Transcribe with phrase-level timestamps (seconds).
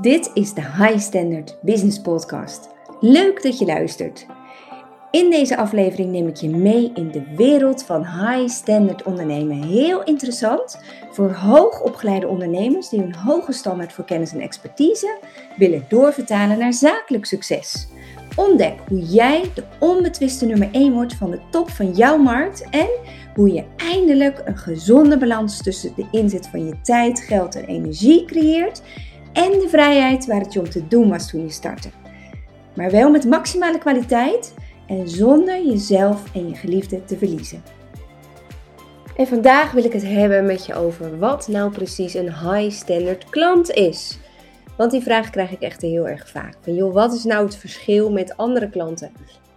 [0.00, 2.68] Dit is de High Standard Business Podcast.
[3.00, 4.26] Leuk dat je luistert.
[5.10, 9.62] In deze aflevering neem ik je mee in de wereld van high standard ondernemen.
[9.62, 10.80] Heel interessant
[11.10, 15.18] voor hoogopgeleide ondernemers die hun hoge standaard voor kennis en expertise
[15.56, 17.88] willen doorvertalen naar zakelijk succes.
[18.36, 22.88] Ontdek hoe jij de onbetwiste nummer 1 wordt van de top van jouw markt en
[23.34, 28.24] hoe je eindelijk een gezonde balans tussen de inzet van je tijd, geld en energie
[28.24, 28.82] creëert
[29.34, 31.88] en de vrijheid waar het je om te doen was toen je startte.
[32.74, 34.54] Maar wel met maximale kwaliteit
[34.86, 37.62] en zonder jezelf en je geliefde te verliezen.
[39.16, 43.28] En vandaag wil ik het hebben met je over wat nou precies een high standard
[43.30, 44.18] klant is.
[44.76, 46.54] Want die vraag krijg ik echt heel erg vaak.
[46.60, 49.12] Van joh, wat is nou het verschil met andere klanten?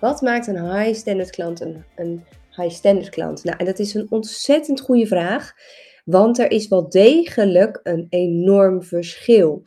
[0.00, 2.24] Wat maakt een high standard klant een, een
[2.56, 3.44] high standard klant?
[3.44, 5.54] Nou, en dat is een ontzettend goede vraag.
[6.04, 9.62] Want er is wel degelijk een enorm verschil.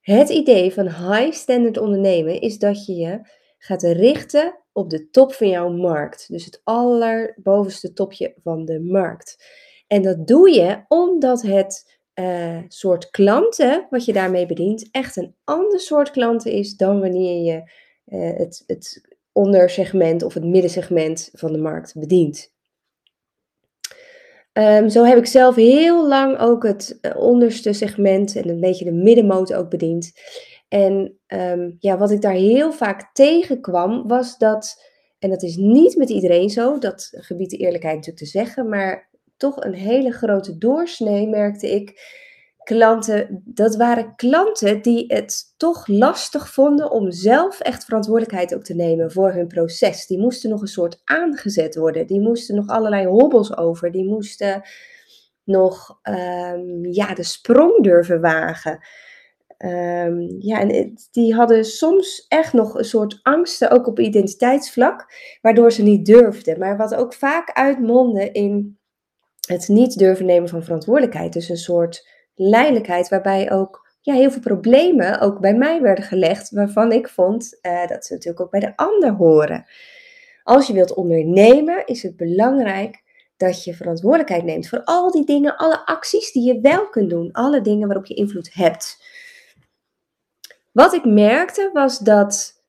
[0.00, 3.20] Het idee van high standard ondernemen is dat je je
[3.58, 6.28] gaat richten op de top van jouw markt.
[6.28, 9.44] Dus het allerbovenste topje van de markt.
[9.86, 15.34] En dat doe je omdat het uh, soort klanten wat je daarmee bedient echt een
[15.44, 17.70] ander soort klanten is dan wanneer je
[18.06, 22.52] uh, het, het ondersegment of het middensegment van de markt bedient.
[24.52, 28.84] Um, zo heb ik zelf heel lang ook het eh, onderste segment en een beetje
[28.84, 30.12] de middenmoot ook bediend.
[30.68, 34.84] En um, ja, wat ik daar heel vaak tegenkwam was dat,
[35.18, 39.08] en dat is niet met iedereen zo, dat gebied de eerlijkheid natuurlijk te zeggen, maar
[39.36, 42.16] toch een hele grote doorsnee merkte ik
[42.68, 48.74] klanten, dat waren klanten die het toch lastig vonden om zelf echt verantwoordelijkheid ook te
[48.74, 50.06] nemen voor hun proces.
[50.06, 52.06] Die moesten nog een soort aangezet worden.
[52.06, 53.90] Die moesten nog allerlei hobbels over.
[53.90, 54.62] Die moesten
[55.44, 58.78] nog um, ja, de sprong durven wagen.
[59.58, 65.06] Um, ja, en die hadden soms echt nog een soort angsten, ook op identiteitsvlak,
[65.42, 66.58] waardoor ze niet durfden.
[66.58, 68.78] Maar wat ook vaak uitmondde in
[69.46, 71.32] het niet durven nemen van verantwoordelijkheid.
[71.32, 76.50] Dus een soort leidelijkheid, waarbij ook ja, heel veel problemen ook bij mij werden gelegd,
[76.50, 79.66] waarvan ik vond uh, dat ze natuurlijk ook bij de ander horen.
[80.42, 83.02] Als je wilt ondernemen, is het belangrijk
[83.36, 87.32] dat je verantwoordelijkheid neemt voor al die dingen, alle acties die je wel kunt doen,
[87.32, 89.02] alle dingen waarop je invloed hebt.
[90.72, 92.62] Wat ik merkte was dat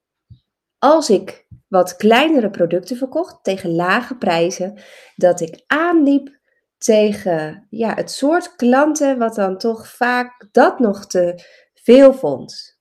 [0.79, 4.79] als ik wat kleinere producten verkocht tegen lage prijzen,
[5.15, 6.38] dat ik aanliep
[6.79, 12.77] tegen ja, het soort klanten wat dan toch vaak dat nog te veel vond.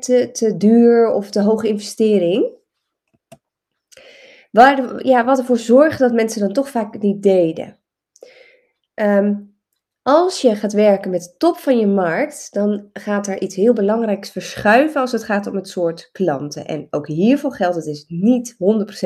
[0.00, 2.56] Te, te duur of te hoge investering.
[4.50, 7.78] Waar, ja, wat ervoor zorgde dat mensen dan toch vaak niet deden.
[8.94, 9.58] Um,
[10.02, 13.72] als je gaat werken met de top van je markt, dan gaat er iets heel
[13.72, 16.66] belangrijks verschuiven als het gaat om het soort klanten.
[16.66, 18.56] En ook hiervoor geldt het is niet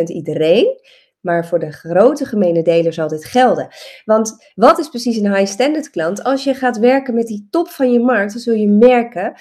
[0.00, 0.80] 100% iedereen.
[1.22, 3.68] Maar voor de grote gemene deler zal dit gelden.
[4.04, 6.22] Want wat is precies een high standard klant?
[6.22, 9.34] Als je gaat werken met die top van je markt, dan zul je merken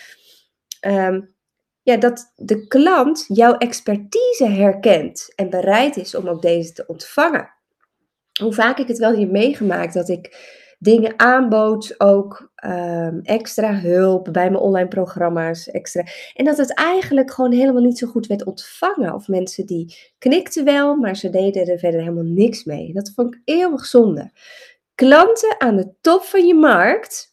[0.87, 1.35] um,
[1.81, 7.53] ja, dat de klant jouw expertise herkent en bereid is om ook deze te ontvangen.
[8.41, 14.29] Hoe vaak ik het wel hier meegemaakt dat ik dingen aanbood, ook um, extra hulp
[14.31, 16.03] bij mijn online programma's, extra.
[16.33, 19.13] En dat het eigenlijk gewoon helemaal niet zo goed werd ontvangen.
[19.13, 22.93] Of mensen die knikten wel, maar ze deden er verder helemaal niks mee.
[22.93, 24.31] Dat vond ik eeuwig zonde.
[24.95, 27.30] Klanten aan de top van je markt,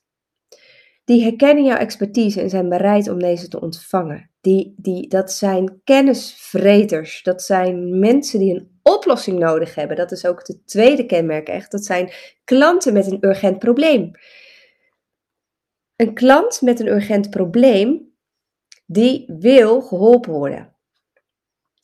[1.09, 4.31] die herkennen jouw expertise en zijn bereid om deze te ontvangen.
[4.41, 7.23] Die, die, dat zijn kennisvreters.
[7.23, 9.97] Dat zijn mensen die een oplossing nodig hebben.
[9.97, 11.71] Dat is ook het tweede kenmerk echt.
[11.71, 12.13] Dat zijn
[12.45, 14.11] klanten met een urgent probleem.
[15.97, 18.15] Een klant met een urgent probleem,
[18.87, 20.77] die wil geholpen worden.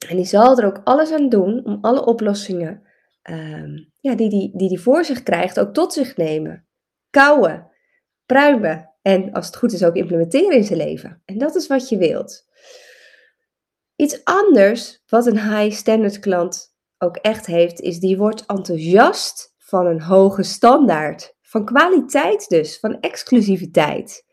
[0.09, 2.83] En die zal er ook alles aan doen om alle oplossingen
[3.31, 6.67] um, ja, die, die, die die voor zich krijgt ook tot zich nemen.
[7.11, 7.71] Kouwen,
[8.27, 11.23] pruimen en als het goed is ook implementeren in zijn leven.
[11.25, 12.47] En dat is wat je wilt.
[13.97, 19.87] Iets anders wat een high standard klant ook echt heeft, is die wordt enthousiast van
[19.87, 21.37] een hoge standaard.
[21.41, 24.25] Van kwaliteit dus, van exclusiviteit.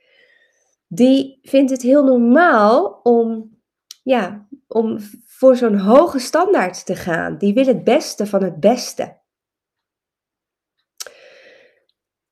[0.88, 3.58] Die vindt het heel normaal om,
[4.04, 7.38] ja, om voor zo'n hoge standaard te gaan.
[7.38, 9.21] Die wil het beste van het beste.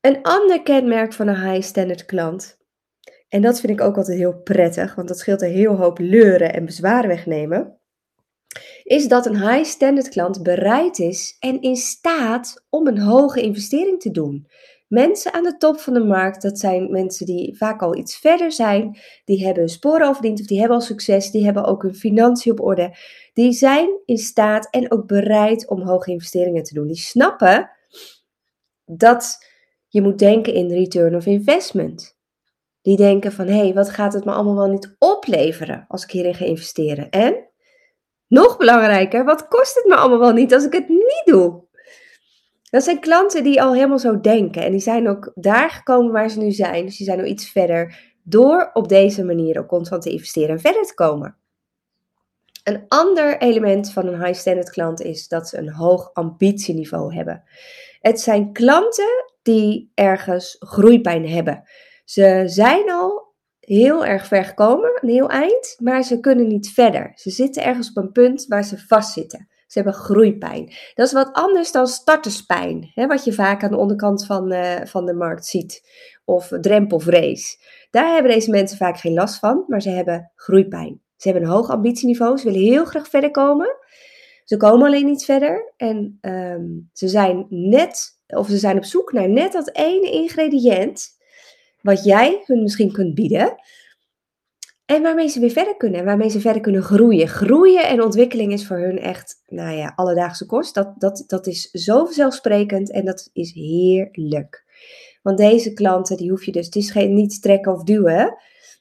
[0.02, 2.58] Een ander kenmerk van een high standard klant,
[3.30, 6.54] en dat vind ik ook altijd heel prettig, want dat scheelt een heel hoop leuren
[6.54, 7.80] en bezwaren wegnemen,
[8.84, 14.00] is dat een high standard klant bereid is en in staat om een hoge investering
[14.00, 14.48] te doen.
[14.88, 18.52] mensen aan de top van de markt, dat zijn mensen die vaak al iets verder
[18.52, 21.82] zijn, die hebben hun sporen al verdiend of die hebben al succes, die hebben ook
[21.82, 22.96] hun financiën op orde.
[23.34, 26.88] Die zijn in staat en ook bereid om hoge investeringen te doen.
[26.88, 27.70] Die snappen
[28.86, 29.49] dat
[29.90, 32.18] je moet denken in return of investment.
[32.82, 36.12] Die denken van, hé, hey, wat gaat het me allemaal wel niet opleveren als ik
[36.12, 37.10] hierin ga investeren?
[37.10, 37.50] En,
[38.28, 41.68] nog belangrijker, wat kost het me allemaal wel niet als ik het niet doe?
[42.70, 44.64] Dat zijn klanten die al helemaal zo denken.
[44.64, 46.86] En die zijn ook daar gekomen waar ze nu zijn.
[46.86, 50.60] Dus die zijn nog iets verder door op deze manier ook constant te investeren en
[50.60, 51.38] verder te komen.
[52.64, 57.44] Een ander element van een high standard klant is dat ze een hoog ambitieniveau hebben.
[58.02, 61.64] Het zijn klanten die ergens groeipijn hebben.
[62.04, 67.12] Ze zijn al heel erg ver gekomen, een heel eind, maar ze kunnen niet verder.
[67.16, 69.48] Ze zitten ergens op een punt waar ze vastzitten.
[69.68, 70.74] Ze hebben groeipijn.
[70.94, 74.76] Dat is wat anders dan starterspijn, hè, wat je vaak aan de onderkant van, uh,
[74.84, 75.90] van de markt ziet.
[76.26, 77.60] Of drempelvrees.
[77.90, 81.02] Daar hebben deze mensen vaak geen last van, maar ze hebben groeipijn.
[81.16, 83.78] Ze hebben een hoog ambitieniveau, ze willen heel graag verder komen.
[84.44, 89.12] Ze komen alleen niet verder en um, ze zijn net, of ze zijn op zoek
[89.12, 91.18] naar net dat ene ingrediënt
[91.82, 93.56] wat jij hun misschien kunt bieden.
[94.86, 96.00] En waarmee ze weer verder kunnen.
[96.00, 97.28] En waarmee ze verder kunnen groeien.
[97.28, 100.74] Groeien en ontwikkeling is voor hun echt, nou ja, alledaagse kost.
[100.74, 104.64] Dat, dat, dat is zo vanzelfsprekend en dat is heerlijk.
[105.22, 108.38] Want deze klanten, die hoef je dus, het is geen, niet trekken of duwen.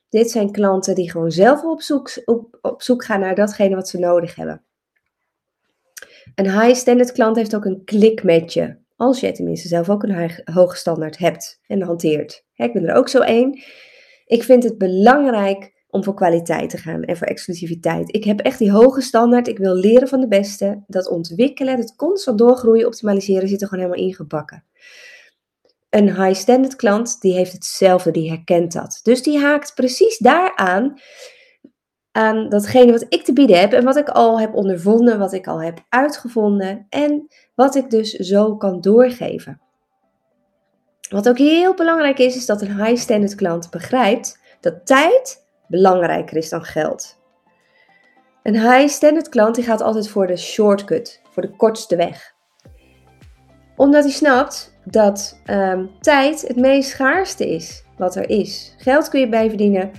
[0.09, 3.89] Dit zijn klanten die gewoon zelf op zoek, op, op zoek gaan naar datgene wat
[3.89, 4.63] ze nodig hebben.
[6.35, 8.77] Een high standard klant heeft ook een klik met je.
[8.99, 12.45] Als jij tenminste zelf ook een hoge standaard hebt en hanteert.
[12.55, 13.63] Ik ben er ook zo één.
[14.27, 18.15] Ik vind het belangrijk om voor kwaliteit te gaan en voor exclusiviteit.
[18.15, 19.49] Ik heb echt die hoge standaard.
[19.49, 20.83] Ik wil leren van de beste.
[20.87, 24.65] Dat ontwikkelen, dat constant doorgroeien, optimaliseren zit er gewoon helemaal ingebakken.
[25.91, 29.01] Een high standard klant die heeft hetzelfde, die herkent dat.
[29.03, 31.01] Dus die haakt precies daaraan
[32.19, 35.47] aan datgene wat ik te bieden heb en wat ik al heb ondervonden, wat ik
[35.47, 39.61] al heb uitgevonden en wat ik dus zo kan doorgeven.
[41.11, 46.37] Wat ook heel belangrijk is, is dat een high standard klant begrijpt dat tijd belangrijker
[46.37, 47.19] is dan geld.
[48.43, 52.35] Een high standard klant die gaat altijd voor de shortcut, voor de kortste weg.
[53.77, 58.75] Omdat hij snapt dat ehm, tijd het meest schaarste is wat er is.
[58.79, 59.91] Geld kun je bijverdienen.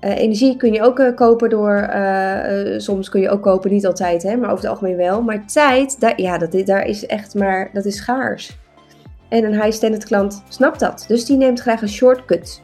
[0.00, 3.86] Uh, energie kun je ook uh, kopen door, uh, soms kun je ook kopen, niet
[3.86, 5.22] altijd, hè, maar over het algemeen wel.
[5.22, 8.58] Maar tijd, daar, ja, dat, daar is echt maar, dat is schaars.
[9.28, 11.04] En een high standard klant snapt dat.
[11.08, 12.62] Dus die neemt graag een shortcut.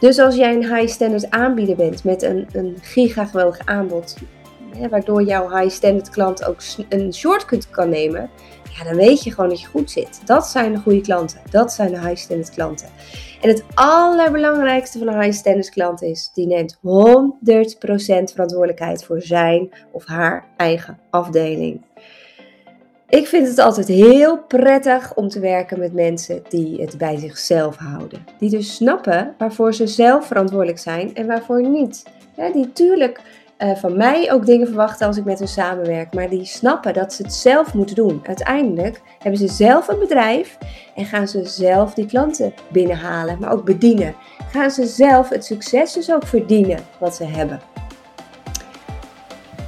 [0.00, 4.16] Dus als jij een high standard aanbieder bent met een, een gigageweldig aanbod,
[4.90, 8.30] waardoor jouw high standard klant ook een shortcut kan nemen,
[8.76, 10.20] ja, dan weet je gewoon dat je goed zit.
[10.24, 11.40] Dat zijn de goede klanten.
[11.50, 12.88] Dat zijn de high standard klanten.
[13.40, 16.78] En het allerbelangrijkste van een high standard klant is, die neemt 100%
[18.32, 21.84] verantwoordelijkheid voor zijn of haar eigen afdeling.
[23.08, 27.76] Ik vind het altijd heel prettig om te werken met mensen die het bij zichzelf
[27.76, 28.24] houden.
[28.38, 32.04] Die dus snappen waarvoor ze zelf verantwoordelijk zijn en waarvoor niet.
[32.52, 33.20] Die tuurlijk
[33.58, 37.12] uh, van mij ook dingen verwachten als ik met hen samenwerk, maar die snappen dat
[37.12, 38.20] ze het zelf moeten doen.
[38.26, 40.58] Uiteindelijk hebben ze zelf een bedrijf
[40.94, 44.14] en gaan ze zelf die klanten binnenhalen, maar ook bedienen.
[44.50, 47.60] Gaan ze zelf het succes dus ook verdienen wat ze hebben.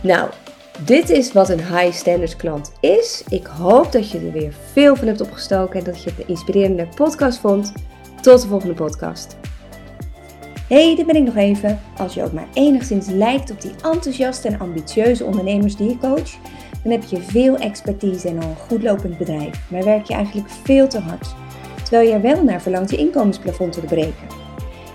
[0.00, 0.30] Nou,
[0.84, 3.24] dit is wat een high standards klant is.
[3.28, 6.28] Ik hoop dat je er weer veel van hebt opgestoken en dat je het een
[6.28, 7.72] inspirerende podcast vond.
[8.20, 9.36] Tot de volgende podcast.
[10.68, 11.80] Hey, dit ben ik nog even.
[11.96, 16.30] Als je ook maar enigszins lijkt op die enthousiaste en ambitieuze ondernemers die je coach,
[16.82, 20.50] dan heb je veel expertise en al een goed lopend bedrijf, maar werk je eigenlijk
[20.50, 21.34] veel te hard,
[21.82, 24.26] terwijl je er wel naar verlangt je inkomensplafond te breken.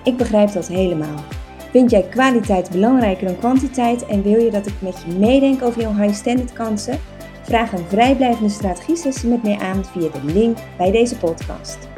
[0.04, 1.24] Ik begrijp dat helemaal.
[1.72, 5.82] Vind jij kwaliteit belangrijker dan kwantiteit en wil je dat ik met je meedenk over
[5.82, 7.00] jouw high standard kansen?
[7.42, 11.93] Vraag een vrijblijvende strategie sessie met mij aan via de link bij deze podcast.